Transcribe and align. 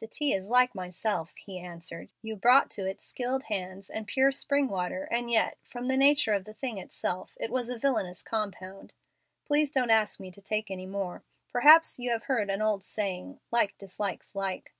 "The 0.00 0.08
tea 0.08 0.32
is 0.32 0.48
like 0.48 0.74
myself," 0.74 1.32
he 1.36 1.60
answered. 1.60 2.08
"You 2.22 2.34
brought 2.34 2.72
to 2.72 2.86
it 2.88 3.00
skilled 3.00 3.44
hands 3.44 3.88
and 3.88 4.04
pure 4.08 4.32
spring 4.32 4.66
water, 4.66 5.04
and 5.12 5.30
yet, 5.30 5.58
from 5.62 5.86
the 5.86 5.96
nature 5.96 6.32
of 6.32 6.44
the 6.44 6.52
thing 6.52 6.78
itself, 6.78 7.36
it 7.38 7.52
was 7.52 7.68
a 7.68 7.78
villanous 7.78 8.24
compound. 8.24 8.92
Please 9.44 9.70
don't 9.70 9.90
ask 9.90 10.18
me 10.18 10.32
to 10.32 10.42
take 10.42 10.72
any 10.72 10.86
more. 10.86 11.22
Perhaps 11.52 12.00
you 12.00 12.10
have 12.10 12.24
heard 12.24 12.50
an 12.50 12.60
old 12.60 12.82
saying, 12.82 13.38
'Like 13.52 13.78
dislikes 13.78 14.34
like.'" 14.34 14.74